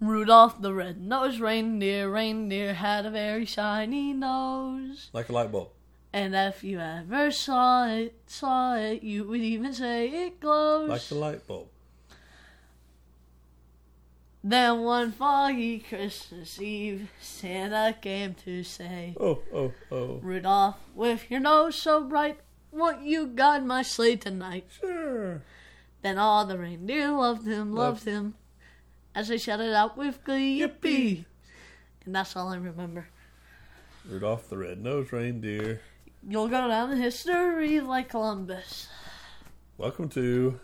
[0.00, 5.10] Rudolph the red-nosed reindeer, reindeer had a very shiny nose.
[5.12, 5.68] Like a light bulb.
[6.12, 10.88] And if you ever saw it, saw it, you would even say it glows.
[10.88, 11.68] Like the light bulb.
[14.42, 20.18] Then one foggy Christmas Eve, Santa came to say, Oh, oh, oh.
[20.22, 22.40] Rudolph, with your nose so bright,
[22.72, 24.66] won't you guide my sleigh tonight?
[24.80, 25.42] Sure.
[26.00, 28.34] Then all the reindeer loved him, loved him,
[29.14, 31.24] as they shouted out with glee, yippee!
[32.04, 33.08] And that's all I remember.
[34.08, 35.80] Rudolph the red-nosed reindeer.
[36.26, 38.88] You'll go down in history like Columbus.
[39.78, 40.58] Welcome to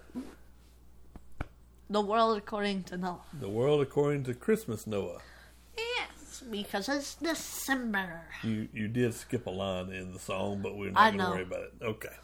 [1.89, 3.21] The world according to Noah.
[3.41, 5.21] the world according to Christmas Noah.
[5.77, 8.23] Yes, because it's December.
[8.43, 11.25] You you did skip a line in the song, but we're I not going know.
[11.25, 11.73] to worry about it.
[11.83, 12.17] Okay.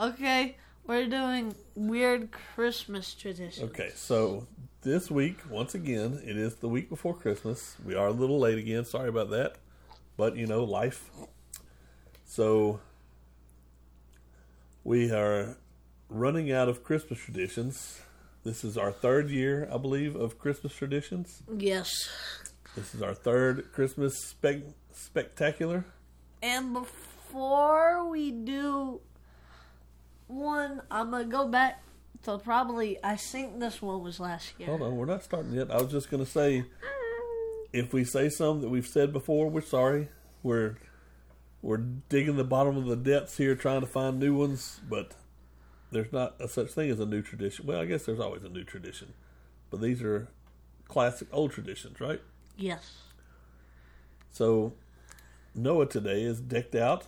[0.00, 3.70] Okay, we're doing weird Christmas traditions.
[3.70, 4.46] Okay, so
[4.84, 7.76] this week, once again, it is the week before Christmas.
[7.84, 8.84] We are a little late again.
[8.84, 9.56] Sorry about that.
[10.16, 11.10] But, you know, life.
[12.24, 12.80] So,
[14.84, 15.56] we are
[16.10, 18.02] running out of Christmas traditions.
[18.44, 21.42] This is our third year, I believe, of Christmas traditions.
[21.56, 21.90] Yes.
[22.76, 25.86] This is our third Christmas spec- spectacular.
[26.42, 29.00] And before we do
[30.26, 31.82] one, I'm gonna go back
[32.24, 32.98] to probably.
[33.02, 34.68] I think this one was last year.
[34.68, 35.70] Hold on, we're not starting yet.
[35.70, 36.64] I was just going to say
[37.72, 40.08] if we say something that we've said before, we're sorry.
[40.42, 40.76] We're
[41.60, 44.80] we're digging the bottom of the depths here, trying to find new ones.
[44.88, 45.14] But
[45.90, 47.66] there's not a such thing as a new tradition.
[47.66, 49.14] Well, I guess there's always a new tradition,
[49.70, 50.28] but these are
[50.88, 52.20] classic old traditions, right?
[52.56, 52.98] Yes.
[54.30, 54.74] So
[55.54, 57.06] Noah today is decked out.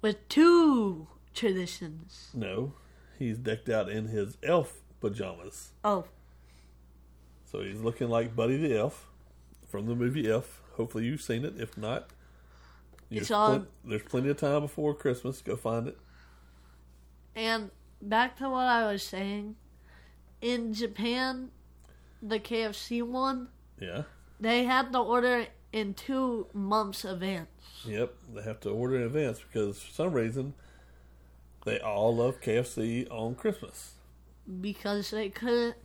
[0.00, 2.30] With two traditions.
[2.34, 2.72] No,
[3.18, 5.72] he's decked out in his elf pajamas.
[5.84, 6.04] Oh,
[7.44, 9.06] So he's looking like Buddy the Elf
[9.68, 10.62] from the movie Elf.
[10.76, 11.54] Hopefully you've seen it.
[11.58, 12.10] If not,
[13.10, 15.40] It's there's on- there's plenty of time before Christmas.
[15.40, 15.98] Go find it.
[17.34, 17.70] and
[18.02, 19.56] back to what I was saying.
[20.40, 21.50] In Japan,
[22.22, 23.48] the KFC one,
[23.80, 24.02] Yeah.
[24.40, 27.48] they had to order in two months advance.
[27.84, 28.14] Yep.
[28.34, 30.54] They have to order in advance because for some reason
[31.68, 33.92] they all love KFC on Christmas.
[34.60, 35.76] because they couldn't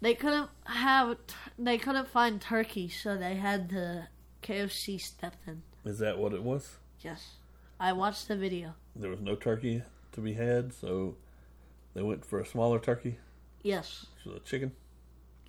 [0.00, 1.16] they couldn't have
[1.58, 4.04] they couldn't find turkey so they had the
[4.42, 5.62] KFC step in.
[5.84, 6.76] Is that what it was?
[7.00, 7.34] Yes.
[7.78, 8.74] I watched the video.
[8.96, 9.82] There was no turkey
[10.12, 11.16] to be had, so
[11.94, 13.18] they went for a smaller turkey,
[13.62, 14.06] Yes.
[14.24, 14.72] so the chicken.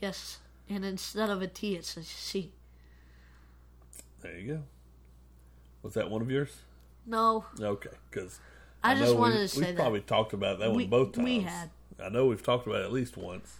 [0.01, 0.39] Yes.
[0.69, 2.51] And instead of a T it's a C.
[4.21, 4.63] There you go.
[5.83, 6.59] Was that one of yours?
[7.05, 7.45] No.
[7.59, 8.39] Okay, because
[8.83, 9.81] I, just know wanted we, to say that we've that.
[9.81, 11.25] probably talked about that We- one both times.
[11.25, 11.69] we had.
[12.03, 13.57] I know we've talked about it at least once,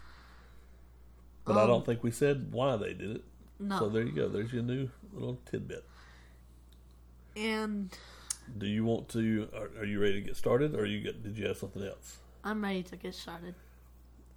[1.46, 3.24] but I Um, don't think we said why they did it.
[3.59, 3.78] No.
[3.78, 4.28] So there you go.
[4.28, 5.86] There's your new little tidbit.
[7.36, 7.96] and
[8.58, 9.48] Do you want to?
[9.56, 11.22] Are, are you ready to get started, or you get?
[11.24, 12.18] Did you have something else?
[12.44, 13.53] I'm ready to get started.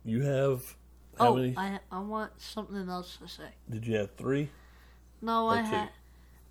[0.04, 0.76] You have
[1.18, 1.54] how oh, many?
[1.56, 3.48] I I want something else to say.
[3.70, 4.50] Did you have three?
[5.22, 5.68] No, I two?
[5.68, 5.88] had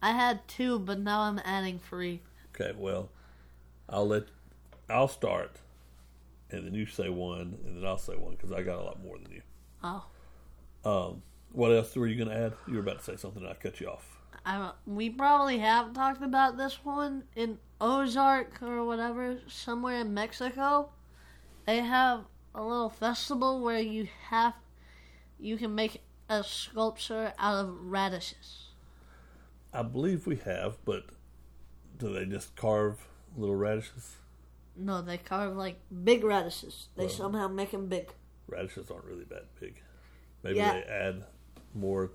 [0.02, 2.22] I had two, but now I'm adding three.
[2.56, 2.74] Okay.
[2.76, 3.10] Well,
[3.94, 4.24] I'll let.
[4.90, 5.62] I'll start,
[6.50, 9.02] and then you say one, and then I'll say one because I got a lot
[9.02, 9.42] more than you.
[9.84, 10.06] Oh.
[10.84, 11.22] Um,
[11.52, 12.54] what else were you going to add?
[12.68, 13.44] You were about to say something.
[13.44, 14.18] and I cut you off.
[14.46, 20.90] I, we probably have talked about this one in Ozark or whatever, somewhere in Mexico.
[21.66, 24.54] They have a little festival where you have,
[25.40, 28.72] you can make a sculpture out of radishes.
[29.72, 31.06] I believe we have, but
[31.98, 33.08] do they just carve
[33.38, 34.16] little radishes?
[34.76, 36.88] No, they carve like big radishes.
[36.96, 38.12] They Well- somehow make them big.
[38.48, 39.82] Radishes aren't really that big.
[40.44, 40.74] Maybe Yeah.
[40.74, 41.26] they add
[41.74, 42.12] more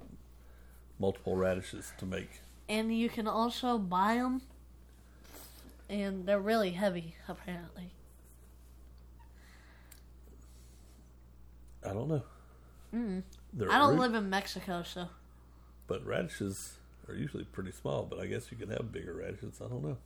[0.99, 2.41] multiple radishes to make.
[2.69, 4.43] And you can also buy them,
[5.89, 7.93] and they're really heavy, apparently.
[11.85, 12.23] I don't know.
[12.93, 13.23] Mm.
[13.71, 15.09] I don't root- live in Mexico, so
[15.87, 16.76] but radishes
[17.09, 18.05] are usually pretty small.
[18.05, 19.61] But I guess you can have bigger radishes.
[19.62, 19.97] I don't know.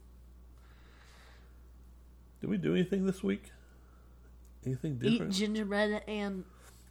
[2.42, 3.52] Did we do anything this week?
[4.66, 5.32] Anything different?
[5.32, 6.44] eat gingerbread and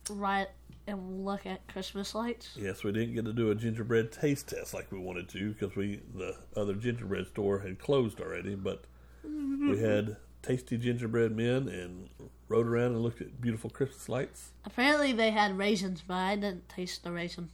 [0.09, 0.47] write
[0.87, 2.57] and look at Christmas lights.
[2.57, 5.75] Yes, we didn't get to do a gingerbread taste test like we wanted to because
[5.75, 8.55] we the other gingerbread store had closed already.
[8.55, 8.85] But
[9.25, 12.07] we had tasty gingerbread men and
[12.47, 14.51] rode around and looked at beautiful Christmas lights.
[14.63, 17.49] Apparently they had raisins, but I didn't taste the raisin.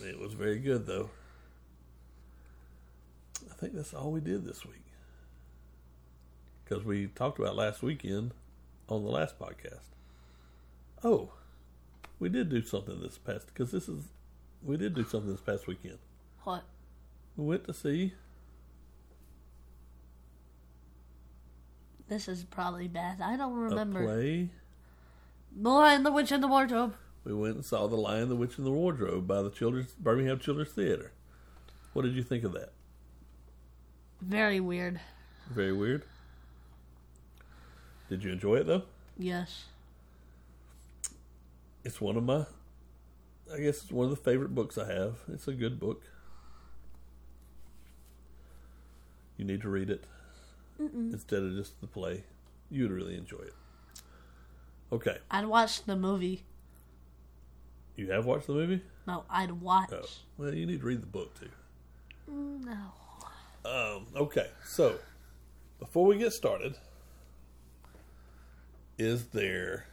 [0.00, 1.10] It was very good though.
[3.50, 4.81] I think that's all we did this week
[6.64, 8.32] because we talked about last weekend
[8.88, 9.90] on the last podcast.
[11.04, 11.32] Oh,
[12.18, 14.04] we did do something this past because this is
[14.64, 15.98] We did do something this past weekend.
[16.44, 16.64] What?
[17.36, 18.14] We went to see.
[22.08, 23.20] This is probably bad.
[23.20, 24.02] I don't remember.
[24.02, 24.50] A play.
[25.54, 26.94] The Lion, the Witch, and the Wardrobe.
[27.24, 30.38] We went and saw The Lion, the Witch, and the Wardrobe by the Children's Birmingham
[30.38, 31.12] Children's Theater.
[31.92, 32.72] What did you think of that?
[34.20, 35.00] Very weird.
[35.50, 36.04] Very weird.
[38.12, 38.82] Did you enjoy it though?
[39.16, 39.64] Yes.
[41.82, 42.44] It's one of my,
[43.50, 45.14] I guess it's one of the favorite books I have.
[45.32, 46.02] It's a good book.
[49.38, 50.04] You need to read it
[50.78, 52.24] instead of just the play.
[52.70, 53.54] You would really enjoy it.
[54.92, 56.42] Okay, I'd watch the movie.
[57.96, 58.82] you have watched the movie?
[59.06, 59.88] No, I'd watch.
[59.90, 60.04] Oh,
[60.36, 61.48] well, you need to read the book too.
[62.28, 62.76] No.
[63.64, 64.96] Um, okay, so
[65.78, 66.76] before we get started,
[68.98, 69.86] is there,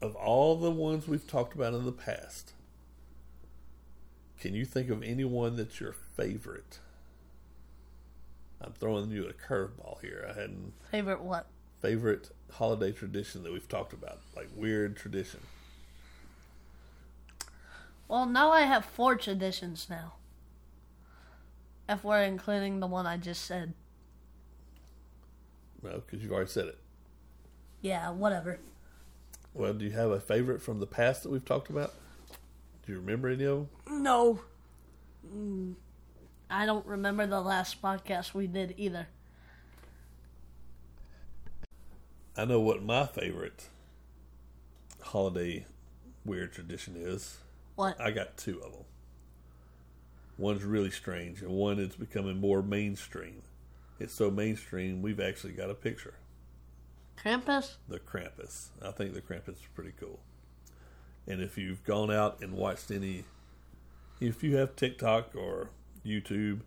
[0.00, 2.52] of all the ones we've talked about in the past,
[4.40, 6.78] can you think of anyone that's your favorite?
[8.60, 10.24] I'm throwing you a curveball here.
[10.28, 11.46] I hadn't Favorite what?
[11.80, 15.40] favorite holiday tradition that we've talked about, like weird tradition.
[18.08, 20.14] Well, now I have four traditions now.
[21.88, 23.74] If we're including the one I just said.
[25.82, 26.78] Well, because you've already said it.
[27.86, 28.58] Yeah, whatever.
[29.54, 31.94] Well, do you have a favorite from the past that we've talked about?
[32.84, 34.02] Do you remember any of them?
[34.02, 34.40] No.
[35.32, 35.74] Mm,
[36.50, 39.06] I don't remember the last podcast we did either.
[42.36, 43.68] I know what my favorite
[45.00, 45.64] holiday
[46.24, 47.38] weird tradition is.
[47.76, 48.00] What?
[48.00, 48.84] I got two of them.
[50.38, 53.42] One's really strange, and one is becoming more mainstream.
[54.00, 56.14] It's so mainstream, we've actually got a picture.
[57.22, 57.76] Krampus?
[57.88, 58.68] The Krampus.
[58.82, 60.20] I think the Krampus is pretty cool.
[61.26, 63.24] And if you've gone out and watched any,
[64.20, 65.70] if you have TikTok or
[66.04, 66.60] YouTube,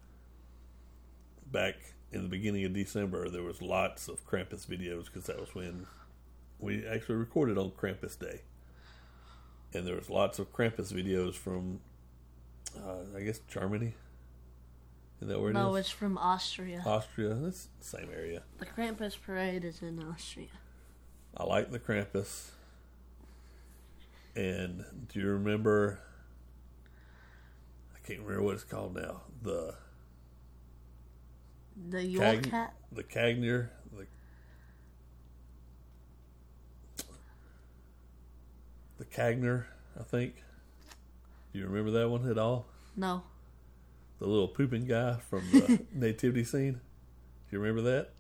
[1.52, 1.76] back
[2.12, 5.88] in the beginning of December, there was lots of Krampus videos because that was when
[6.60, 8.42] we actually recorded on Krampus Day.
[9.74, 11.80] And there was lots of Krampus videos from,
[12.76, 13.94] uh, I guess, Germany.
[15.22, 15.62] Is that where it is?
[15.62, 16.82] No, it's from Austria.
[16.86, 17.34] Austria.
[17.36, 18.44] That's the same area.
[18.60, 20.48] The Krampus parade is in Austria.
[21.36, 22.50] I like the Krampus.
[24.36, 26.00] And do you remember?
[27.94, 29.22] I can't remember what it's called now.
[29.42, 29.76] The
[31.90, 32.74] The Yule Cag- Cat?
[32.92, 34.06] the Cagner, the
[38.98, 39.66] the Cagner,
[40.00, 40.44] I think.
[41.54, 42.68] Do you remember that one at all?
[42.96, 43.24] No.
[44.20, 46.74] The little pooping guy from the nativity scene.
[46.74, 48.12] Do you remember that?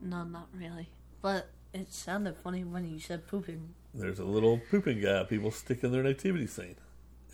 [0.00, 0.88] No, not really.
[1.20, 3.74] But it sounded funny when you said pooping.
[3.92, 6.76] There's a little pooping guy people stick in their nativity scene.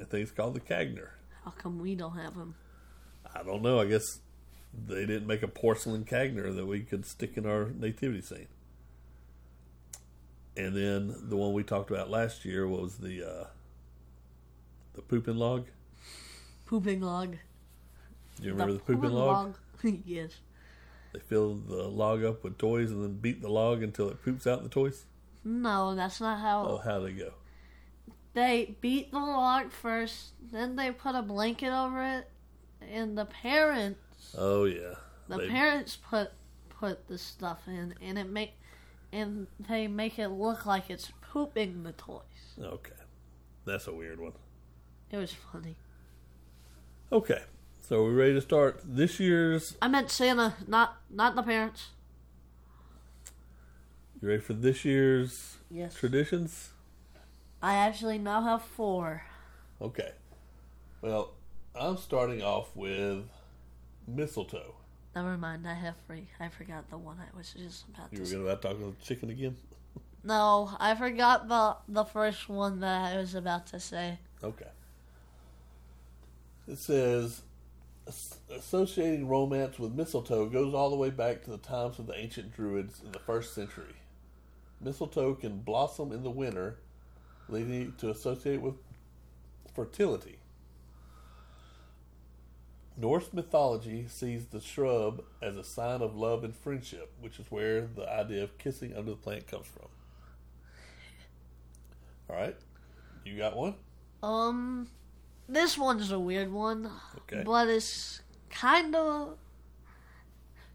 [0.00, 1.10] I think it's called the Cagner.
[1.44, 2.54] How come we don't have him?
[3.34, 3.80] I don't know.
[3.80, 4.20] I guess
[4.86, 8.48] they didn't make a porcelain Cagner that we could stick in our nativity scene.
[10.56, 13.46] And then the one we talked about last year was the uh,
[14.94, 15.66] the pooping log.
[16.66, 17.36] Pooping log.
[18.36, 19.56] Do you remember the, pooping log?
[20.04, 20.32] yes.
[21.12, 24.46] They fill the log up with toys and then beat the log until it poops
[24.46, 25.04] out the toys.
[25.44, 26.64] No, that's not how.
[26.66, 27.32] Oh, how they go?
[28.34, 32.30] They beat the log first, then they put a blanket over it,
[32.80, 34.94] and the parents, Oh yeah,
[35.28, 36.30] the They- parents put
[36.70, 38.54] put the stuff in, and it make,
[39.12, 42.22] and they make it look like it's pooping the toys.
[42.58, 42.92] Okay,
[43.66, 44.32] that's a weird one.
[45.10, 45.76] It was funny.
[47.12, 47.42] Okay,
[47.82, 49.76] so are we ready to start this year's?
[49.82, 51.88] I meant Santa, not not the parents.
[54.20, 55.94] You ready for this year's Yes.
[55.94, 56.70] traditions?
[57.62, 59.22] I actually now have four.
[59.80, 60.12] Okay.
[61.02, 61.34] Well,
[61.74, 63.24] I'm starting off with
[64.06, 64.74] mistletoe.
[65.14, 66.28] Never mind, I have three.
[66.40, 68.32] I forgot the one I was just about You to were say.
[68.36, 69.56] going to about talk about chicken again?
[70.24, 74.18] No, I forgot the the first one that I was about to say.
[74.42, 74.68] Okay.
[76.72, 77.42] It says
[78.50, 82.56] associating romance with mistletoe goes all the way back to the times of the ancient
[82.56, 83.94] druids in the first century.
[84.80, 86.78] Mistletoe can blossom in the winter,
[87.46, 88.76] leading to associate with
[89.74, 90.38] fertility.
[92.96, 97.82] Norse mythology sees the shrub as a sign of love and friendship, which is where
[97.82, 99.88] the idea of kissing under the plant comes from.
[102.30, 102.56] All right,
[103.26, 103.74] you got one?
[104.22, 104.88] Um,
[105.48, 107.42] this one's a weird one, Okay.
[107.44, 108.20] but it's
[108.50, 109.36] kind of.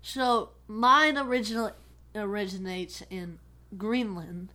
[0.02, 1.74] So mine originally
[2.16, 3.40] originates in
[3.78, 4.54] Greenland.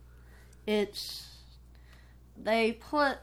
[0.65, 1.29] It's
[2.37, 3.19] they put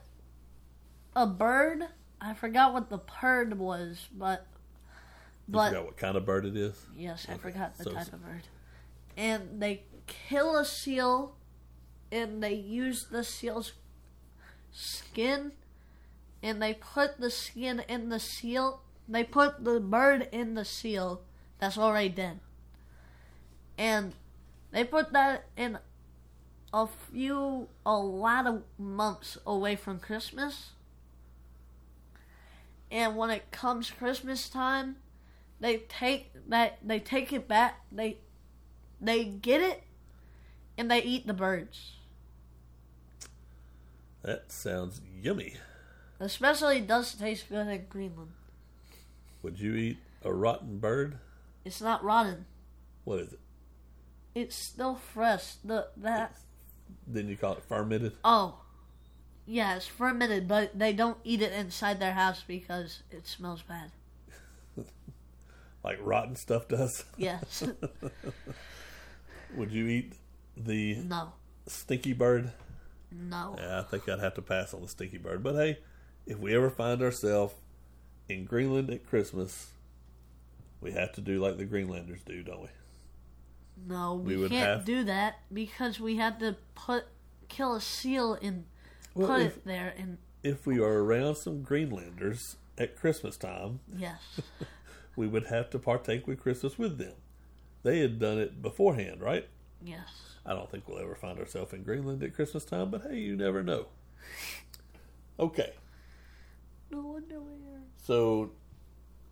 [1.17, 1.87] a bird.
[2.21, 4.47] I forgot what the bird was, but
[5.49, 6.77] You but forgot what kind of bird it is?
[6.97, 8.43] yes, I Okay, forgot the so- type of bird.
[9.17, 11.35] And they kill a seal,
[12.13, 13.73] and they use the seal's
[14.71, 15.53] skin,
[16.43, 18.83] and they put the skin in the seal.
[19.09, 21.23] They put the bird in the seal
[21.59, 22.41] that's already dead,
[23.77, 24.15] and
[24.71, 25.79] they put that in
[26.73, 30.71] a few, a lot of months away from Christmas.
[32.91, 34.97] And when it comes Christmas time,
[35.61, 37.81] they take that they take it back.
[37.93, 38.19] They
[39.01, 39.83] they get it,
[40.79, 41.97] and they eat the birds.
[44.23, 45.57] That sounds yummy.
[46.21, 48.33] Especially does taste good in Greenland.
[49.43, 51.19] Would you eat a rotten bird?
[51.65, 52.45] It's not rotten.
[53.05, 53.41] What is it?
[54.35, 55.55] It's still fresh.
[55.65, 56.37] The that
[57.07, 58.13] Then you call it fermented?
[58.23, 58.61] oh,
[59.47, 63.91] yeah, it's fermented, but they don't eat it inside their house because it smells bad.
[65.83, 67.05] Like rotten stuff does?
[67.17, 67.65] Yes,
[69.57, 70.13] Would you eat
[70.55, 71.33] the no,
[71.67, 72.53] stinky bird?
[73.11, 73.57] no.
[73.59, 75.43] Yeah, I think I'd have to pass on the stinky bird.
[75.43, 75.79] But hey,
[76.31, 77.55] if we ever find ourselves
[78.29, 79.73] in Greenland at Christmas,
[80.81, 82.69] we have to do like the Greenlanders do, don't we?
[83.89, 87.05] No, We we, can't have- do that because we have to put
[87.49, 88.65] kill a seal and
[89.15, 89.93] Well, put if- it there.
[89.99, 94.41] And If we are around some Greenlanders at Christmas time, yes,
[95.17, 97.15] we would have to partake with Christmas with them.
[97.83, 99.49] They had done it beforehand, right?
[99.83, 100.37] yes.
[100.47, 103.37] I don't think we'll ever find ourselves in Greenland at Christmas time, but hey, you
[103.37, 103.87] never know.
[105.39, 105.73] Okay,
[106.91, 107.81] No underwear.
[107.97, 108.53] so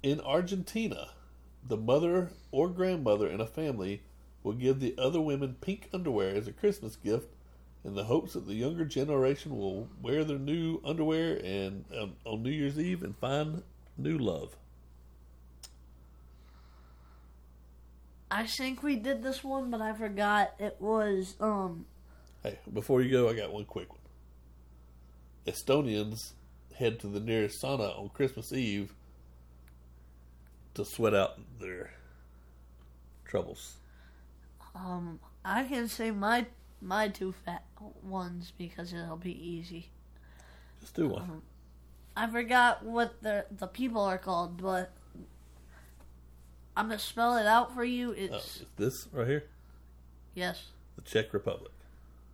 [0.03, 1.09] in Argentina,
[1.67, 4.03] the mother or grandmother in a family
[4.43, 7.35] will give the other women pink underwear as a Christmas gift
[7.85, 12.43] in the hopes that the younger generation will wear their new underwear and um, on
[12.43, 13.63] New Year's Eve and find
[13.97, 14.57] new love.
[18.31, 20.55] I think we did this one, but I forgot.
[20.59, 21.87] It was um
[22.43, 23.99] Hey, before you go, I got one quick one.
[25.47, 26.33] Estonians
[26.79, 28.95] head to the nearest sauna on Christmas Eve
[30.75, 31.93] to sweat out their
[33.25, 33.77] troubles.
[34.75, 36.47] um I can say my
[36.81, 37.65] my two fat
[38.03, 39.89] ones because it'll be easy.
[40.81, 41.43] Just do one.
[42.17, 44.93] I forgot what the the people are called, but
[46.77, 48.11] I'm gonna spell it out for you.
[48.11, 49.45] Oh, It's is this right here?
[50.35, 50.67] yes,
[50.97, 51.73] The Czech Republic.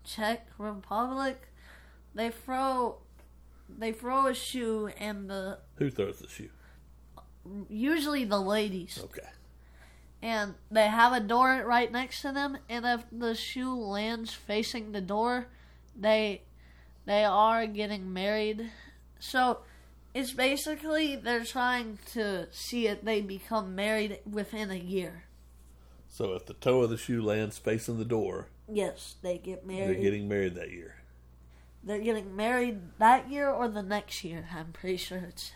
[0.05, 1.49] Czech Republic.
[2.15, 2.99] They throw
[3.69, 6.51] they throw a shoe, and the Who throws the shoe?
[7.69, 9.29] usually the ladies, Okay.
[10.23, 12.57] and they have a door right next to them.
[12.69, 15.49] And if the shoe lands facing the door,
[15.95, 16.43] they
[17.07, 18.71] they are getting married.
[19.19, 19.59] So
[20.15, 25.25] it's basically they're trying to see if they become married within a year.
[26.09, 29.89] So if the toe of the shoe lands facing the door, Yes, they get married.
[29.97, 30.97] they're getting married that year.
[31.85, 34.49] They're getting married that year or the next year.
[34.55, 35.53] I'm pretty sure it's.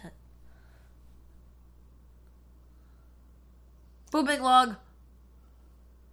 [4.11, 4.77] Pooping log.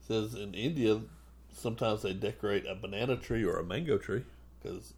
[0.01, 1.01] says in India,
[1.53, 4.24] sometimes they decorate a banana tree or a mango tree
[4.62, 4.93] because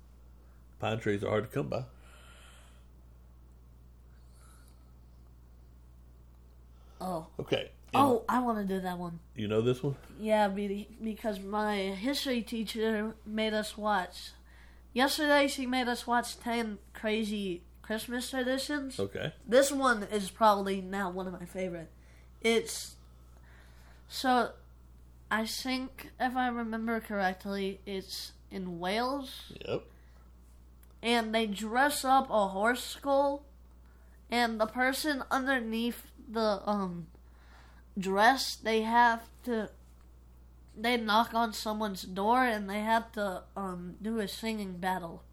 [0.79, 1.83] pine trees are hard to come by.
[6.99, 7.27] Oh.
[7.39, 7.69] Okay.
[7.93, 9.19] Oh, I want to do that one.
[9.35, 9.95] You know this one?
[10.19, 14.31] Yeah, because my history teacher made us watch.
[14.97, 18.99] Yesterday, she made us watch 10 crazy Christmas traditions.
[18.99, 19.31] Okay.
[19.47, 21.91] This one is probably now one of my favorite.
[22.41, 22.95] It's.
[24.07, 24.53] So,
[25.29, 29.53] I think, if I remember correctly, it's in Wales.
[29.67, 29.83] Yep.
[31.03, 33.43] and they dress up a horse skull
[34.31, 37.05] and the person underneath the um
[37.99, 39.69] dress they have to
[40.79, 45.23] they knock on someone's door and they have to um do a singing battle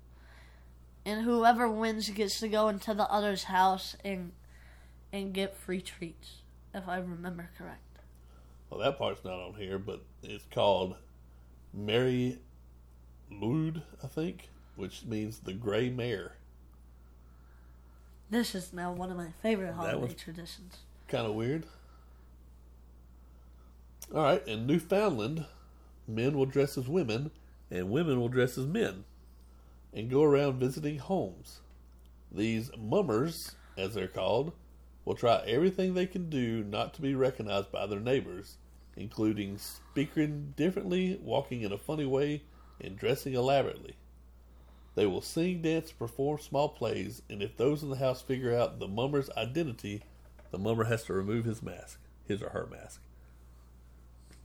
[1.05, 4.33] and whoever wins gets to go into the other's house and
[5.13, 6.37] and get free treats
[6.73, 7.99] if i remember correct
[8.71, 10.97] Well, that part's not on here, but it's called
[11.73, 12.39] Mary
[13.29, 16.33] Mood, I think, which means the gray mare.
[18.31, 21.67] this is now one of my favorite holiday traditions Kind of weird.
[24.13, 25.47] All right, in Newfoundland,
[26.07, 27.31] men will dress as women
[27.71, 29.05] and women will dress as men
[29.93, 31.61] and go around visiting homes.
[32.31, 34.53] These mummers, as they're called,
[35.05, 38.59] will try everything they can do not to be recognized by their neighbors,
[38.97, 42.43] including speaking differently, walking in a funny way,
[42.81, 43.97] and dressing elaborately.
[44.95, 48.79] They will sing, dance, perform small plays, and if those in the house figure out
[48.79, 50.03] the mummer's identity,
[50.51, 53.01] the mummer has to remove his mask, his or her mask.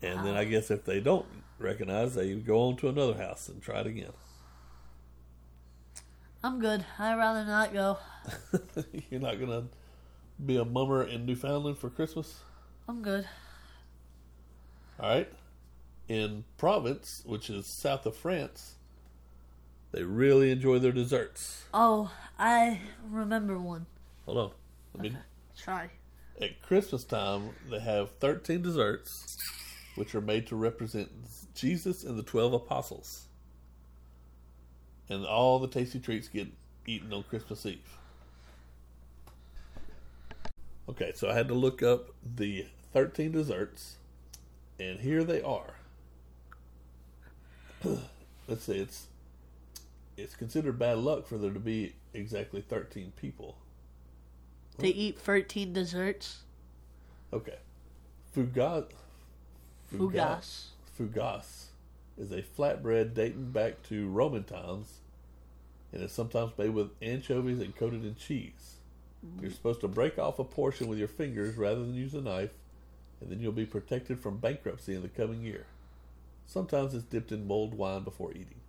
[0.01, 1.25] And then I guess if they don't
[1.57, 4.13] recognize, they go on to another house and try it again.
[6.41, 6.85] I'm good.
[6.97, 7.97] I'd rather not go.
[9.09, 9.65] You're not gonna
[10.45, 12.39] be a mummer in Newfoundland for Christmas,
[12.87, 13.27] I'm good.
[14.99, 15.29] all right?
[16.07, 18.75] In Provence, which is south of France,
[19.91, 21.65] they really enjoy their desserts.
[21.73, 22.79] Oh, I
[23.09, 23.85] remember one.
[24.25, 24.51] Hold on,
[24.93, 25.17] let me
[25.57, 25.89] Try.
[26.41, 29.37] At Christmas time, they have 13 desserts,
[29.99, 31.11] which are made to represent
[31.53, 33.25] Jesus and the 12 apostles.
[35.09, 36.47] And all the tasty treats get
[36.87, 37.97] eaten on Christmas Eve.
[40.87, 43.97] Okay, so I had to look up the 13 desserts,
[44.79, 45.73] and here they are.
[48.47, 49.07] Let's see, it's
[50.15, 53.57] it's considered bad luck for there to be exactly 13 people.
[54.77, 56.43] They eat 13 desserts.
[57.33, 57.57] Okay.
[58.33, 58.93] Fougasse.
[59.97, 60.67] Fougasse.
[60.97, 61.67] Fougasse
[62.17, 64.99] is a flatbread dating back to Roman times
[65.91, 68.75] and is sometimes made with anchovies and coated in cheese.
[69.25, 69.43] Mm-hmm.
[69.43, 72.53] You're supposed to break off a portion with your fingers rather than use a knife,
[73.19, 75.65] and then you'll be protected from bankruptcy in the coming year.
[76.45, 78.61] Sometimes it's dipped in mulled wine before eating.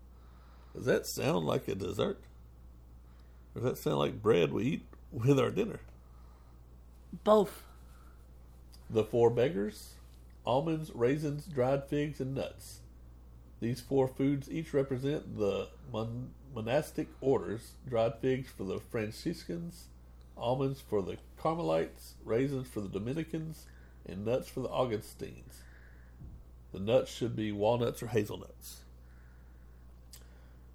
[0.74, 2.20] Does that sound like a dessert?
[3.54, 5.80] Or does that sound like bread we eat with our dinner?
[7.24, 7.64] Both.
[8.88, 9.94] The four beggars
[10.50, 12.80] almonds, raisins, dried figs, and nuts.
[13.60, 19.84] These four foods each represent the mon- monastic orders dried figs for the Franciscans,
[20.36, 23.66] almonds for the Carmelites, raisins for the Dominicans,
[24.04, 25.62] and nuts for the Augustines.
[26.72, 28.80] The nuts should be walnuts or hazelnuts.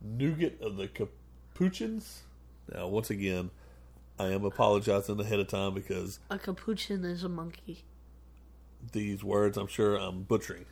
[0.01, 2.21] Nougat of the Capuchins.
[2.73, 3.49] Now, once again,
[4.17, 7.83] I am apologizing ahead of time because A capuchin is a monkey.
[8.91, 10.65] These words I'm sure I'm butchering.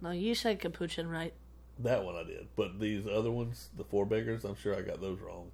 [0.00, 1.34] No, you said capuchin, right?
[1.78, 2.48] That one I did.
[2.56, 5.50] But these other ones, the four beggars, I'm sure I got those wrong.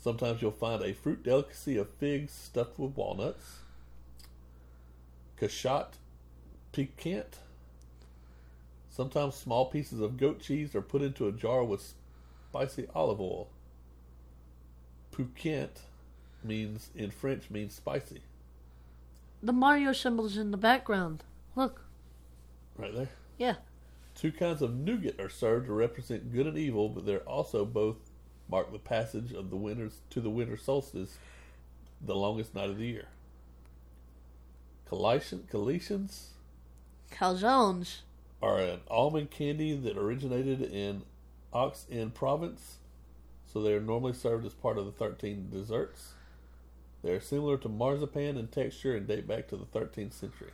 [0.00, 3.58] Sometimes you'll find a fruit delicacy of figs stuffed with walnuts.
[5.40, 5.94] Cachat
[6.72, 7.38] piquant.
[8.88, 11.94] Sometimes small pieces of goat cheese are put into a jar with
[12.50, 13.48] spicy olive oil.
[15.16, 15.80] Piquant
[16.44, 18.22] means in French means spicy.
[19.42, 21.24] The Mario symbol's in the background.
[21.54, 21.82] Look.
[22.76, 23.08] Right there.
[23.38, 23.56] Yeah.
[24.14, 27.96] Two kinds of nougat are served to represent good and evil, but they're also both
[28.48, 31.18] mark the passage of the winters to the winter solstice,
[32.00, 33.08] the longest night of the year.
[34.88, 36.28] Calation, Calicians
[37.12, 37.98] Calzones.
[38.42, 41.02] are an almond candy that originated in
[41.52, 42.78] Ox-en province,
[43.46, 46.14] so they are normally served as part of the 13 desserts.
[47.02, 50.50] They are similar to marzipan in texture and date back to the 13th century.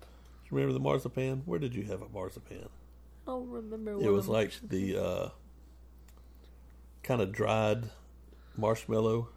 [0.00, 0.06] Do
[0.50, 1.42] you remember the marzipan?
[1.44, 2.68] Where did you have a marzipan?
[3.26, 3.92] I don't remember.
[3.92, 5.28] It was like the uh,
[7.02, 7.90] kind of dried
[8.56, 9.28] marshmallow.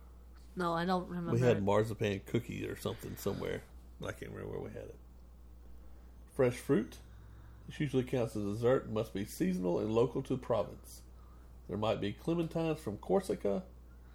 [0.55, 1.33] No, I don't remember.
[1.33, 1.63] We had it.
[1.63, 3.61] marzipan cookie or something somewhere,
[4.01, 4.95] I can't remember where we had it.
[6.33, 6.97] Fresh fruit.
[7.67, 11.01] This usually counts as dessert and must be seasonal and local to the province.
[11.67, 13.63] There might be clementines from Corsica,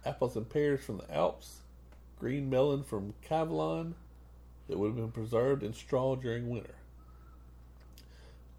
[0.05, 1.59] apples and pears from the Alps,
[2.21, 3.95] green melon from Cavaillon
[4.69, 6.75] that would have been preserved in straw during winter.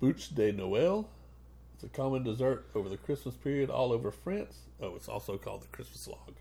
[0.03, 1.07] Bûche de Noël.
[1.75, 4.63] It's a common dessert over the Christmas period all over France.
[4.81, 6.35] Oh, it's also called the Christmas log.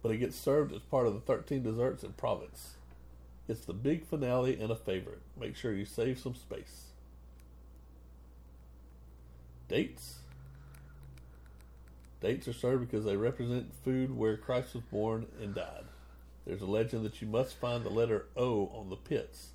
[0.00, 2.76] But it gets served as part of the 13 desserts in Provence.
[3.48, 5.22] It's the big finale and a favorite.
[5.38, 6.92] Make sure you save some space.
[9.66, 10.18] Dates.
[12.24, 15.84] Dates are served because they represent food where Christ was born and died.
[16.46, 19.48] There's a legend that you must find the letter O on the pits,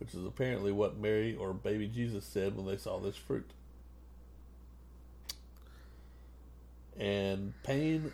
[0.00, 3.50] which is apparently what Mary or baby Jesus said when they saw this fruit.
[6.98, 8.10] And pain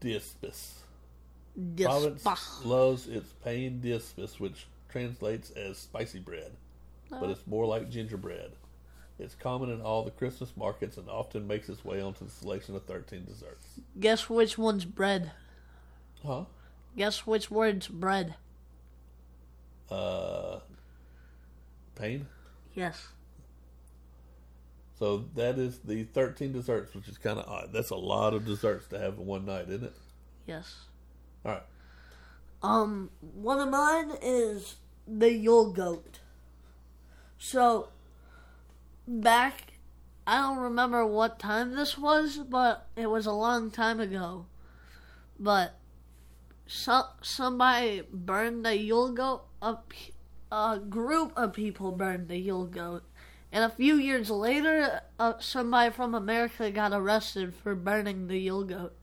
[0.00, 0.72] d'épices.
[1.80, 2.64] Province Dispa.
[2.64, 6.50] loves its pain d'épices, which translates as spicy bread,
[7.08, 7.28] but uh.
[7.28, 8.50] it's more like gingerbread.
[9.18, 12.76] It's common in all the Christmas markets and often makes its way onto the selection
[12.76, 13.66] of 13 desserts.
[13.98, 15.32] Guess which one's bread?
[16.24, 16.44] Huh?
[16.96, 18.36] Guess which word's bread?
[19.90, 20.60] Uh,
[21.96, 22.26] pain?
[22.74, 23.08] Yes.
[24.98, 27.70] So that is the 13 desserts, which is kind of odd.
[27.72, 29.96] That's a lot of desserts to have in one night, isn't it?
[30.46, 30.76] Yes.
[31.44, 31.62] All right.
[32.62, 34.76] Um, one of mine is
[35.06, 36.18] the Yule goat.
[37.38, 37.90] So,
[39.08, 39.68] back
[40.28, 44.44] I don't remember what time this was, but it was a long time ago.
[45.40, 45.74] But
[46.66, 49.44] so, somebody burned the Yule goat.
[49.62, 49.78] A,
[50.52, 53.04] a group of people burned the Yule goat.
[53.50, 58.64] And a few years later, uh, somebody from America got arrested for burning the Yule
[58.64, 58.94] goat.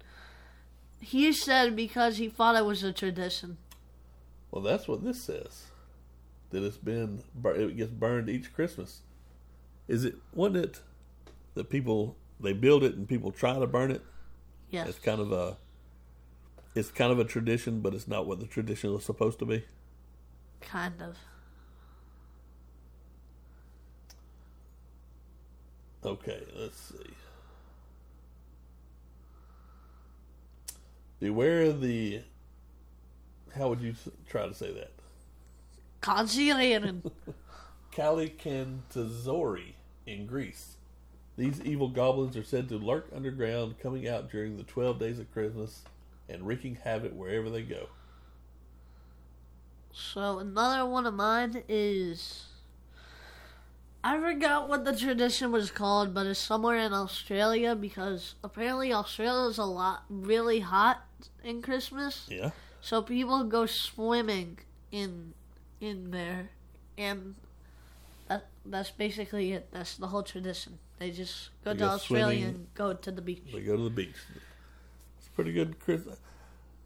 [1.01, 3.57] He said because he thought it was a tradition.
[4.51, 5.63] Well, that's what this says.
[6.51, 9.01] That it's been it gets burned each Christmas.
[9.87, 10.15] Is it?
[10.33, 10.81] Wasn't it
[11.53, 14.01] that people they build it and people try to burn it?
[14.69, 14.89] Yes.
[14.89, 15.57] It's kind of a
[16.75, 19.63] it's kind of a tradition, but it's not what the tradition was supposed to be.
[20.59, 21.17] Kind of.
[26.03, 27.13] Okay, let's see.
[31.19, 32.21] Beware the.
[33.55, 33.95] How would you
[34.29, 34.91] try to say that?
[36.01, 37.01] Consigliere.
[37.95, 39.73] Calicantazori
[40.05, 40.77] in Greece.
[41.37, 45.31] These evil goblins are said to lurk underground, coming out during the 12 days of
[45.31, 45.83] Christmas
[46.29, 47.87] and wreaking havoc wherever they go.
[49.91, 52.47] So another one of mine is
[54.03, 59.49] I forgot what the tradition was called, but it's somewhere in Australia because apparently Australia
[59.49, 61.05] is a lot really hot
[61.43, 62.27] in Christmas.
[62.29, 62.51] Yeah.
[62.81, 64.59] So people go swimming
[64.91, 65.33] in
[65.81, 66.51] in there
[66.97, 67.35] and
[68.65, 69.67] that's basically it.
[69.71, 70.79] That's the whole tradition.
[70.99, 72.55] They just go They to go Australia swimming.
[72.55, 73.43] and go to the beach.
[73.53, 74.15] They go to the beach.
[75.17, 76.17] It's pretty good Christmas.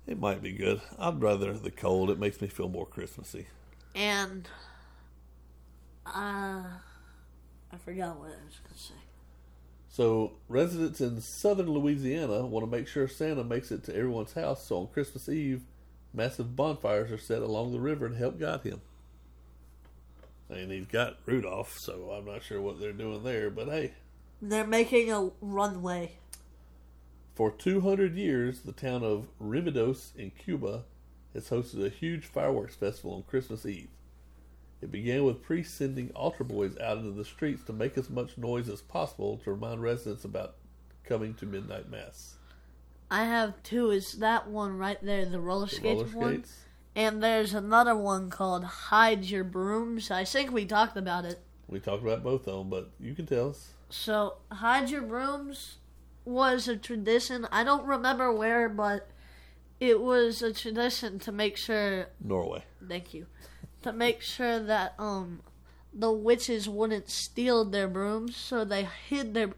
[0.07, 0.81] It might be good.
[0.97, 2.09] I'd rather the cold.
[2.09, 3.47] It makes me feel more Christmassy.
[3.95, 4.47] And
[6.05, 6.63] uh
[7.71, 8.93] I forgot what I was gonna say.
[9.91, 14.65] So, residents in southern Louisiana want to make sure Santa makes it to everyone's house.
[14.67, 15.63] So, on Christmas Eve,
[16.13, 18.81] massive bonfires are set along the river to help guide him.
[20.49, 23.49] And he's got Rudolph, so I'm not sure what they're doing there.
[23.49, 23.93] But hey,
[24.41, 26.13] They're making a runway.
[27.35, 30.83] for 200 years, the town of Rividos in Cuba
[31.33, 33.89] has hosted a huge fireworks festival on Christmas Eve.
[34.81, 38.37] It began with priests sending altar boys out into the streets to make as much
[38.37, 40.55] noise as possible to remind residents about
[41.03, 42.35] coming to midnight mass.
[43.11, 43.91] I have two.
[43.91, 46.33] Is that one right there, the roller The skates roller one?
[46.43, 46.57] skates.
[46.99, 50.11] And there's another one called Hide Your Brooms.
[50.11, 51.39] I think we talked about it.
[51.69, 53.69] We talked about both of them, but you can tell us.
[53.89, 55.77] So Hide Your Brooms
[56.25, 57.47] was a tradition.
[57.53, 59.07] I don't remember where, but
[59.79, 62.07] it was a tradition to make sure.
[62.19, 62.65] Norway.
[62.85, 63.27] Thank you.
[63.83, 65.39] To make sure that um
[65.93, 69.51] the witches wouldn't steal their brooms, so they hid their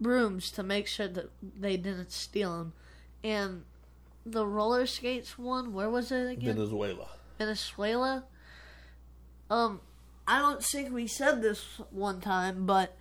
[0.00, 2.72] brooms to make sure that they didn't steal them.
[3.24, 3.64] And
[4.26, 6.54] the roller skates one, where was it again?
[6.56, 7.08] Venezuela.
[7.38, 8.24] Venezuela.
[9.50, 9.80] Um,
[10.26, 12.96] I don't think we said this one time, but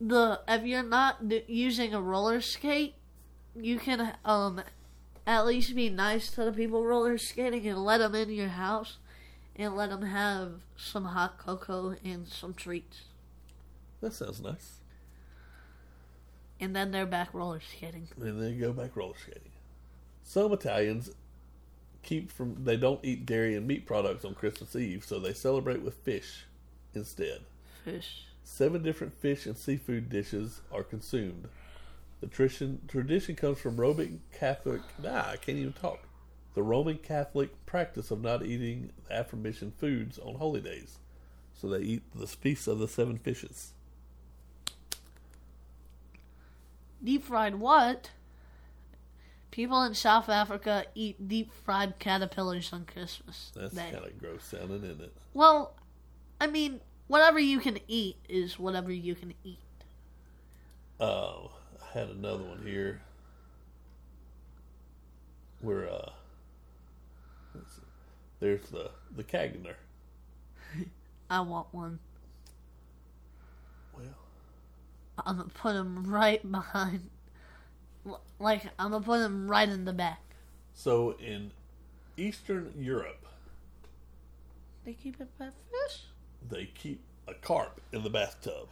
[0.00, 2.94] the if you're not d- using a roller skate,
[3.54, 4.62] you can um
[5.26, 8.98] at least be nice to the people roller skating and let them in your house
[9.56, 13.02] and let them have some hot cocoa and some treats,
[14.02, 14.80] That sounds nice.
[16.60, 18.08] and then they're back roller skating.
[18.16, 19.50] And then they go back roller skating.
[20.26, 21.12] Some Italians
[22.02, 25.82] keep from they don't eat dairy and meat products on Christmas Eve, so they celebrate
[25.82, 26.46] with fish
[26.94, 27.42] instead.
[27.84, 28.24] Fish.
[28.42, 31.48] Seven different fish and seafood dishes are consumed.
[32.20, 34.82] The tradition tradition comes from Roman Catholic.
[35.00, 36.00] Nah, I can't even talk.
[36.54, 40.98] The Roman Catholic practice of not eating the aforementioned foods on holy days,
[41.54, 43.74] so they eat the feast of the seven fishes.
[47.02, 48.10] Deep fried what?
[49.50, 54.84] People in South Africa eat deep fried caterpillars on Christmas That's kind of gross sounding,
[54.84, 55.12] isn't it?
[55.32, 55.74] Well,
[56.40, 59.58] I mean, whatever you can eat is whatever you can eat.
[61.00, 63.00] Oh, I had another one here.
[65.60, 66.10] Where uh,
[68.40, 69.74] there's the the Cagner.
[71.30, 71.98] I want one.
[73.96, 74.04] Well,
[75.24, 77.10] I'm gonna put him right behind.
[78.38, 80.20] Like, I'm gonna put him right in the back.
[80.74, 81.52] so in
[82.16, 83.26] Eastern Europe,
[84.84, 86.02] They keep it by fish?
[86.48, 88.68] they keep a carp in the bathtub.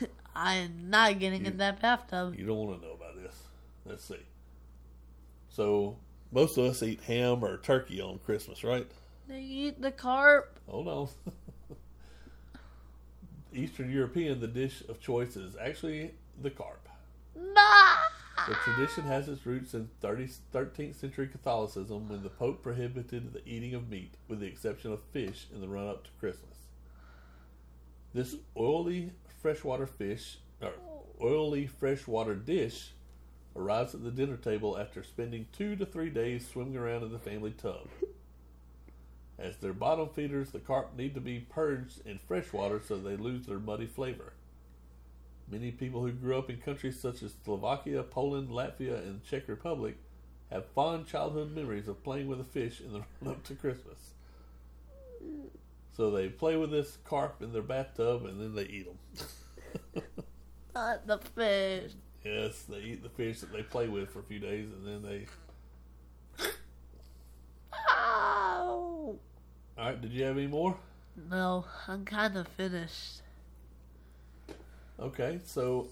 [0.36, 2.34] I am not getting in that bathtub.
[2.38, 3.34] You don't want to know about this.
[3.84, 4.20] Let's see.
[5.50, 5.96] So
[6.30, 8.86] most of us eat ham or turkey on Christmas, right?
[9.26, 10.58] They eat the carp.
[10.68, 11.08] Hold on.
[13.54, 16.88] Eastern European, the dish of choice is actually the carp.
[17.34, 17.96] Nah!
[18.46, 23.46] The tradition has its roots in 30, 13th century Catholicism when the Pope prohibited the
[23.46, 26.56] eating of meat, with the exception of fish, in the run up to Christmas.
[28.14, 30.72] This oily freshwater fish or
[31.20, 32.92] oily freshwater dish
[33.54, 37.18] arrives at the dinner table after spending two to three days swimming around in the
[37.18, 37.88] family tub.
[39.38, 43.16] As their bottom feeders, the carp need to be purged in fresh water so they
[43.16, 44.32] lose their muddy flavor.
[45.50, 49.96] Many people who grew up in countries such as Slovakia, Poland, Latvia, and Czech Republic
[50.50, 54.12] have fond childhood memories of playing with a fish in the run up to Christmas.
[55.96, 60.02] So they play with this carp in their bathtub and then they eat them.
[60.74, 61.92] Not the fish.
[62.24, 65.02] yes, they eat the fish that they play with for a few days and then
[65.02, 65.26] they.
[67.72, 69.16] Ow!
[69.76, 70.76] Alright, did you have any more?
[71.30, 73.22] No, I'm kind of finished.
[75.00, 75.88] Okay, so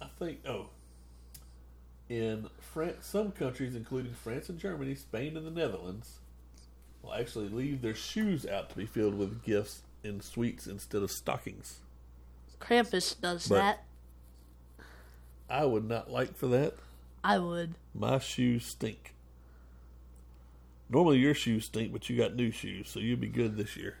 [0.00, 0.66] I think oh,
[2.08, 6.18] in France, some countries, including France and Germany, Spain and the Netherlands,
[7.02, 11.10] will actually leave their shoes out to be filled with gifts and sweets instead of
[11.10, 11.78] stockings.
[12.60, 13.84] Krampus does But- that.
[15.50, 16.74] I would not like for that.
[17.24, 17.74] I would.
[17.94, 19.14] My shoes stink.
[20.90, 23.96] Normally your shoes stink, but you got new shoes, so you'll be good this year.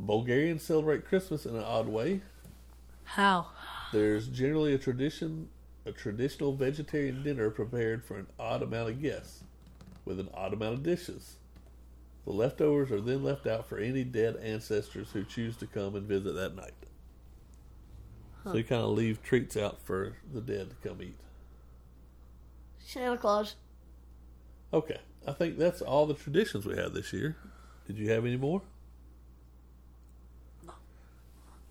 [0.00, 2.22] The Bulgarians celebrate Christmas in an odd way.
[3.04, 3.48] How?
[3.92, 5.50] There's generally a tradition,
[5.84, 9.44] a traditional vegetarian dinner prepared for an odd amount of guests,
[10.06, 11.36] with an odd amount of dishes.
[12.24, 16.06] The leftovers are then left out for any dead ancestors who choose to come and
[16.06, 16.72] visit that night.
[18.44, 21.18] So you kind of leave treats out for the dead to come eat.
[22.78, 23.56] Santa Claus.
[24.72, 27.36] Okay, I think that's all the traditions we have this year.
[27.86, 28.62] Did you have any more?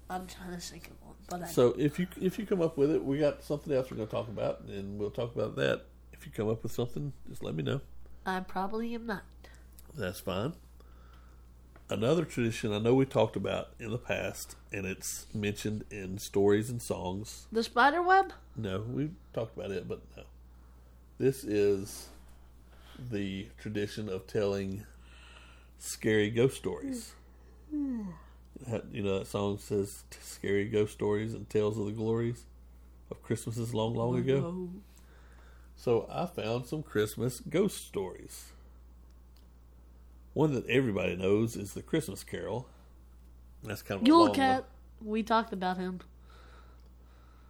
[0.09, 2.77] I'm trying to think of one, but I So if you if you come up
[2.77, 5.55] with it, we got something else we're going to talk about, and we'll talk about
[5.57, 5.83] that.
[6.13, 7.81] If you come up with something, just let me know.
[8.25, 9.23] I probably am not.
[9.95, 10.53] That's fine.
[11.89, 16.69] Another tradition I know we talked about in the past, and it's mentioned in stories
[16.69, 17.47] and songs.
[17.51, 18.33] The spider web?
[18.55, 20.23] No, we talked about it, but no.
[21.17, 22.09] This is
[22.99, 24.85] the tradition of telling
[25.79, 27.13] scary ghost stories.
[27.71, 28.03] Hmm.
[28.91, 32.45] You know that song says "Scary ghost stories and tales of the glories
[33.09, 34.69] of Christmases long, long ago."
[35.75, 38.51] So I found some Christmas ghost stories.
[40.33, 42.67] One that everybody knows is the Christmas Carol.
[43.63, 44.65] That's kind of Yule Cat.
[44.99, 46.01] one, We talked about him.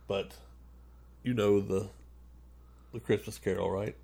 [0.08, 0.36] but
[1.24, 1.90] you know the
[2.94, 3.96] the Christmas Carol, right?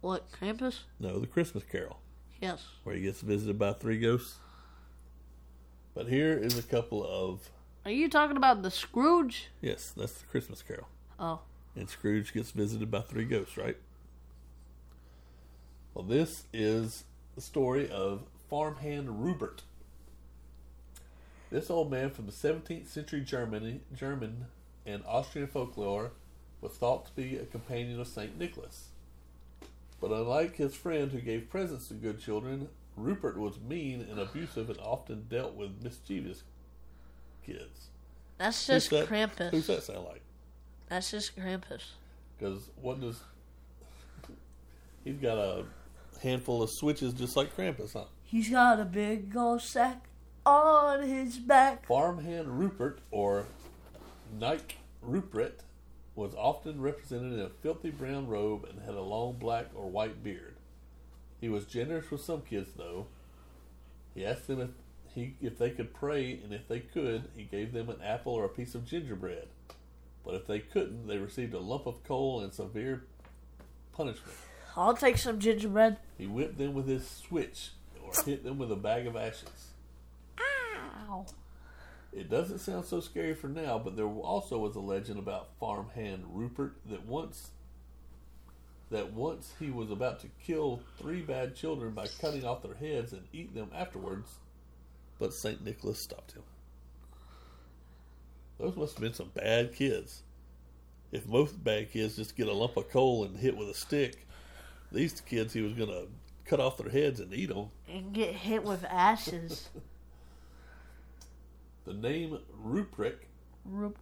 [0.00, 0.80] What, Krampus?
[1.00, 2.00] No, the Christmas Carol,
[2.40, 2.64] Yes.
[2.84, 4.38] where he gets visited by three ghosts.
[5.98, 7.50] But here is a couple of
[7.84, 9.48] Are you talking about the Scrooge?
[9.60, 10.86] yes, that's the Christmas Carol.
[11.18, 11.40] Oh.
[11.74, 13.76] And Scrooge gets visited by three ghosts, right?
[15.92, 17.02] Well, this is
[17.34, 19.62] the story of farmhand Rupert.
[21.50, 24.44] This old man from the 17th century Germany, German
[24.86, 26.12] and Austrian folklore
[26.60, 28.38] was thought to be a companion of St.
[28.38, 28.90] Nicholas.
[30.00, 32.68] But unlike his friend who gave presents to good children,
[33.02, 36.42] Rupert was mean and abusive and often dealt with mischievous
[37.44, 37.88] kids.
[38.38, 39.50] That's Who's just that- Krampus.
[39.50, 40.22] Who's that sound like?
[40.88, 41.82] That's just Krampus.
[42.38, 43.20] Because what does
[45.04, 45.64] he's got a
[46.22, 48.04] handful of switches just like Krampus, huh?
[48.22, 50.04] He's got a big gold sack
[50.44, 51.86] on his back.
[51.86, 53.46] Farmhand Rupert or
[54.38, 55.60] Nike Rupert
[56.14, 60.22] was often represented in a filthy brown robe and had a long black or white
[60.22, 60.54] beard.
[61.40, 63.06] He was generous with some kids, though.
[64.14, 64.70] He asked them if
[65.14, 68.44] he if they could pray, and if they could, he gave them an apple or
[68.44, 69.48] a piece of gingerbread.
[70.24, 73.04] But if they couldn't, they received a lump of coal and severe
[73.92, 74.36] punishment.
[74.76, 75.96] I'll take some gingerbread.
[76.16, 77.70] He whipped them with his switch
[78.04, 79.72] or hit them with a bag of ashes.
[80.38, 81.26] Ow.
[82.12, 86.24] It doesn't sound so scary for now, but there also was a legend about farmhand
[86.28, 87.50] Rupert that once
[88.90, 93.12] that once he was about to kill three bad children by cutting off their heads
[93.12, 94.30] and eat them afterwards,
[95.18, 96.42] but Saint Nicholas stopped him.
[98.58, 100.22] Those must have been some bad kids.
[101.12, 104.26] If most bad kids just get a lump of coal and hit with a stick,
[104.90, 106.08] these kids he was going to
[106.44, 107.68] cut off their heads and eat them.
[107.88, 109.68] And get hit with ashes.
[111.84, 113.27] The name Ruprecht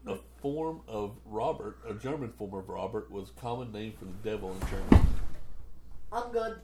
[0.07, 4.31] A form of Robert, a German form of Robert, was a common name for the
[4.31, 5.07] devil in German.
[6.13, 6.59] I'm good.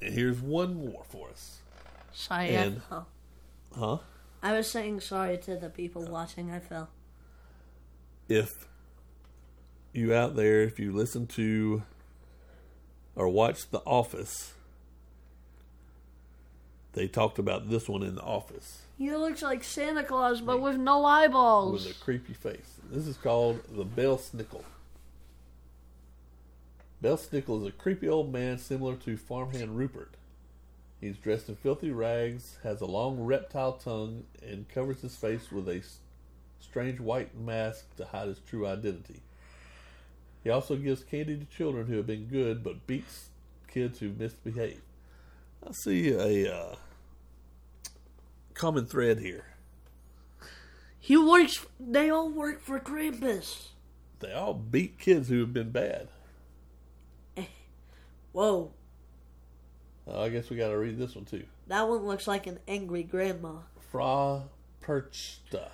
[0.00, 1.58] And here's one more for us.
[2.12, 2.54] Sorry.
[2.54, 3.08] And- I, fell.
[3.76, 3.98] Huh?
[4.42, 6.50] I was saying sorry to the people watching.
[6.50, 6.88] I fell.
[8.28, 8.66] If
[9.92, 11.82] you out there, if you listen to
[13.14, 14.54] or watch The Office,
[16.94, 18.82] they talked about this one in The Office.
[19.02, 21.88] He looks like Santa Claus, but with no eyeballs.
[21.88, 22.78] with a creepy face.
[22.88, 24.62] This is called the Belsnickel.
[27.00, 30.14] Bell Snickle is a creepy old man similar to farmhand Rupert.
[31.00, 35.68] He's dressed in filthy rags, has a long reptile tongue, and covers his face with
[35.68, 35.82] a
[36.60, 39.20] strange white mask to hide his true identity.
[40.44, 43.30] He also gives candy to children who have been good but beats
[43.66, 44.80] kids who misbehave.
[45.68, 46.76] I see a uh,
[48.54, 49.44] common thread here.
[50.98, 51.66] He works.
[51.80, 53.68] They all work for Krampus.
[54.20, 56.08] They all beat kids who have been bad.
[58.32, 58.72] Whoa,
[60.06, 61.44] Uh, I guess we got to read this one too.
[61.66, 63.54] that one looks like an angry grandma.
[63.90, 64.44] Fra
[64.82, 65.70] Perchta.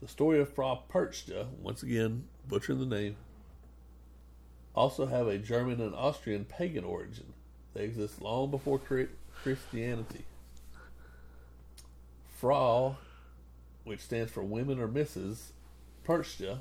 [0.00, 3.16] The story of Fra Perchta, once again, butchering the name,
[4.74, 7.32] also have a German and Austrian pagan origin.
[7.74, 8.80] They exist long before
[9.42, 10.24] Christianity.
[12.40, 12.96] Frau,
[13.84, 15.52] which stands for women or Misses,
[16.06, 16.60] Perchta,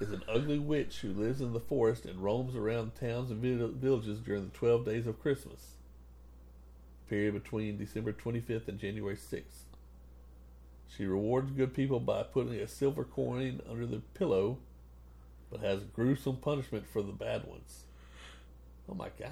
[0.00, 4.20] is an ugly witch who lives in the forest and roams around towns and villages
[4.20, 5.74] during the 12 days of Christmas
[7.10, 9.64] period between December 25th and January 6th.
[10.86, 14.58] She rewards good people by putting a silver coin under the pillow,
[15.50, 17.84] but has gruesome punishment for the bad ones.
[18.88, 19.28] Oh my gosh.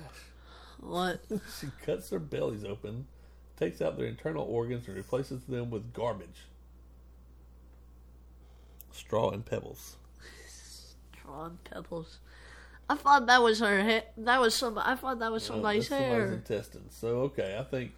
[0.81, 1.21] What?
[1.61, 3.07] She cuts their bellies open,
[3.59, 6.47] takes out their internal organs, and replaces them with garbage.
[8.93, 9.97] Straw and pebbles.
[11.23, 12.19] Drawn pebbles.
[12.91, 14.05] I thought that was her hair.
[14.17, 14.79] That was some.
[14.79, 16.21] I thought that was somebody's that's hair.
[16.21, 16.97] Somebody's intestines.
[16.97, 17.93] So okay, I think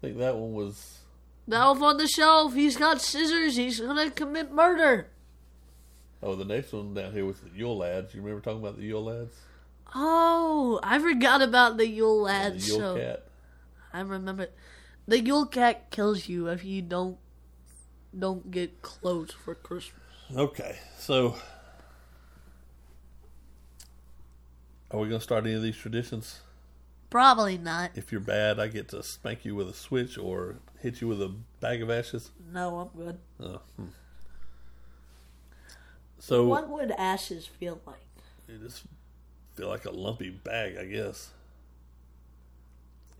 [0.00, 0.98] I think that one was
[1.48, 2.54] was on the shelf.
[2.54, 3.56] He's got scissors.
[3.56, 5.08] He's gonna commit murder.
[6.22, 8.14] oh the next one down here was the Yule lads.
[8.14, 9.34] You remember talking about the Yule lads?
[9.94, 12.66] Oh, I forgot about the Yule Lads.
[12.66, 12.72] the.
[12.72, 13.27] Yule so cat.
[13.92, 14.48] I remember.
[15.06, 17.18] The Yule cat kills you if you don't
[18.18, 20.02] don't get clothes for Christmas.
[20.36, 21.36] Okay, so
[24.90, 26.40] are we going to start any of these traditions?
[27.10, 27.92] Probably not.
[27.94, 31.22] If you're bad, I get to spank you with a switch or hit you with
[31.22, 32.30] a bag of ashes.
[32.52, 33.18] No, I'm good.
[33.40, 33.86] Oh, hmm.
[36.18, 37.96] So What would ashes feel like?
[38.48, 38.82] you just
[39.54, 41.30] feel like a lumpy bag, I guess.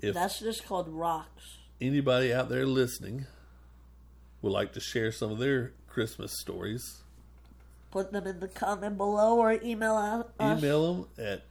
[0.00, 1.58] If That's just called rocks.
[1.80, 3.26] anybody out there listening
[4.42, 7.02] would like to share some of their Christmas stories,
[7.90, 10.58] Put them in the comment below or email out us.
[10.58, 11.42] email them at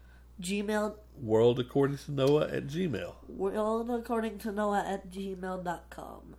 [0.41, 0.95] Gmail.
[1.19, 3.15] world according to Noah at Gmail.
[3.27, 6.35] World according to Noah at gmail.com.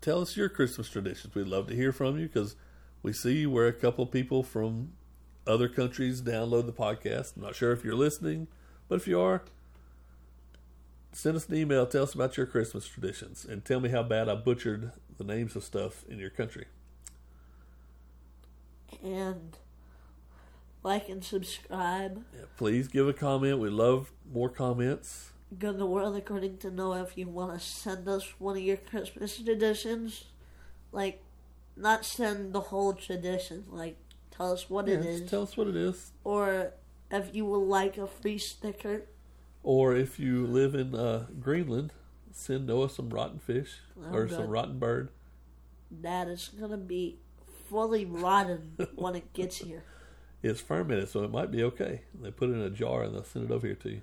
[0.00, 1.34] tell us your Christmas traditions.
[1.34, 2.54] We'd love to hear from you because
[3.02, 4.92] we see where a couple of people from
[5.46, 7.36] other countries download the podcast.
[7.36, 8.46] I'm not sure if you're listening,
[8.88, 9.42] but if you are,
[11.18, 11.84] send us an email.
[11.84, 15.56] Tell us about your Christmas traditions and tell me how bad I butchered the names
[15.56, 16.66] of stuff in your country.
[19.02, 19.56] And
[20.84, 22.24] like and subscribe.
[22.34, 23.58] Yeah, please give a comment.
[23.58, 25.30] We love more comments.
[25.58, 28.62] Go to the World According to Noah if you want to send us one of
[28.62, 30.24] your Christmas traditions.
[30.92, 31.22] Like,
[31.76, 33.64] not send the whole tradition.
[33.70, 33.96] Like,
[34.30, 35.30] tell us what Yeah, it is.
[35.30, 36.12] tell us what it is.
[36.22, 36.72] or
[37.10, 39.02] if you would like a free sticker.
[39.62, 41.92] Or if you live in uh, Greenland,
[42.32, 44.36] send Noah some rotten fish Oh, or good.
[44.36, 45.10] some rotten bird.
[45.90, 47.18] That is going to be
[47.68, 49.84] fully rotten when it gets here.
[50.40, 52.02] It's fermented, so it might be okay.
[52.14, 54.02] They put it in a jar and they'll send it over here to you.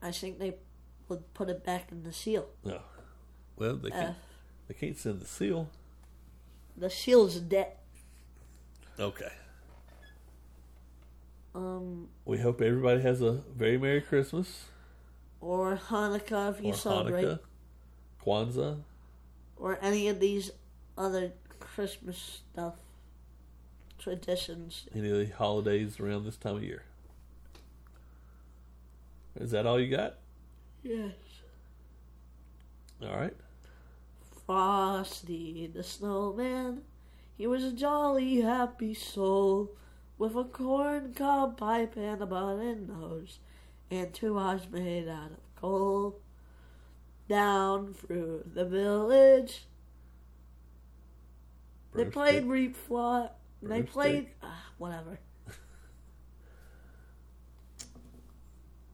[0.00, 0.54] I think they
[1.10, 2.46] would put it back in the seal.
[2.64, 2.80] No,
[3.58, 4.08] well they can't.
[4.08, 4.12] Uh,
[4.68, 5.68] they can't send the seal.
[6.78, 7.72] the seal's dead.
[8.98, 9.30] Okay.
[11.54, 14.66] Um, We hope everybody has a very merry Christmas
[15.40, 17.38] or Hanukkah if you or celebrate, Hanukkah,
[18.24, 18.80] Kwanzaa.
[19.56, 20.50] or any of these
[20.96, 22.74] other Christmas stuff
[23.98, 24.86] traditions.
[24.94, 26.84] Any of the holidays around this time of year.
[29.36, 30.16] Is that all you got?
[30.82, 31.12] Yes.
[33.02, 33.36] All right.
[34.46, 36.82] Frosty the snowman,
[37.36, 39.70] he was a jolly happy soul
[40.18, 43.38] with a corn cob pipe and a button nose
[43.90, 46.20] and two eyes made out of coal.
[47.28, 49.66] Down through the village,
[51.94, 52.12] they Broomstick.
[52.12, 53.36] played Reap Flot.
[53.62, 53.92] They Broomstick.
[53.92, 55.18] played ah, whatever.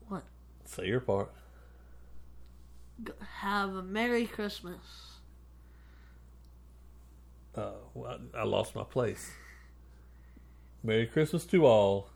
[0.07, 0.23] what?
[0.65, 1.31] Say your part.
[3.41, 4.79] Have a Merry Christmas.
[7.55, 9.31] Uh, well, I lost my place.
[10.85, 12.09] Merry Christmas to all.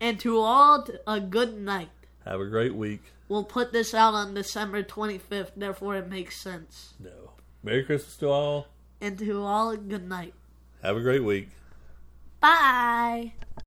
[0.00, 1.90] And to all, a good night.
[2.24, 3.02] Have a great week.
[3.28, 6.94] We'll put this out on December 25th, therefore it makes sense.
[6.98, 7.30] No.
[7.62, 8.66] Merry Christmas to all.
[9.00, 10.34] And to all, a good night.
[10.82, 11.50] Have a great week.
[12.40, 13.34] Bye.